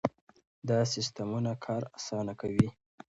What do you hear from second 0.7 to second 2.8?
سیستمونه کار اسانه کوي.